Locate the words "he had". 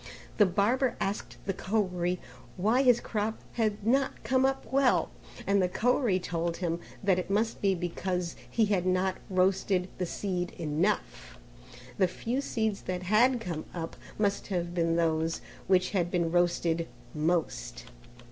8.49-8.87